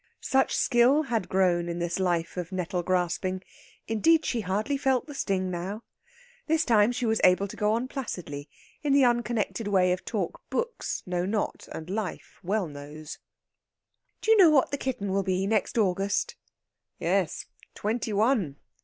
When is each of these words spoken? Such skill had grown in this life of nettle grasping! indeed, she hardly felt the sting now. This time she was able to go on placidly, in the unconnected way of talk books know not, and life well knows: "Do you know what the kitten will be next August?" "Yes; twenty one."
Such 0.25 0.55
skill 0.55 1.03
had 1.03 1.29
grown 1.29 1.69
in 1.69 1.77
this 1.77 1.99
life 1.99 2.35
of 2.35 2.51
nettle 2.51 2.81
grasping! 2.81 3.43
indeed, 3.87 4.25
she 4.25 4.41
hardly 4.41 4.75
felt 4.75 5.05
the 5.05 5.13
sting 5.13 5.51
now. 5.51 5.83
This 6.47 6.65
time 6.65 6.91
she 6.91 7.05
was 7.05 7.21
able 7.23 7.47
to 7.47 7.55
go 7.55 7.73
on 7.73 7.87
placidly, 7.87 8.49
in 8.81 8.93
the 8.93 9.05
unconnected 9.05 9.67
way 9.67 9.91
of 9.91 10.03
talk 10.03 10.41
books 10.49 11.03
know 11.05 11.27
not, 11.27 11.67
and 11.71 11.87
life 11.87 12.39
well 12.41 12.67
knows: 12.67 13.19
"Do 14.21 14.31
you 14.31 14.37
know 14.37 14.49
what 14.49 14.71
the 14.71 14.77
kitten 14.79 15.11
will 15.11 15.21
be 15.21 15.45
next 15.45 15.77
August?" 15.77 16.35
"Yes; 16.97 17.45
twenty 17.75 18.11
one." 18.11 18.55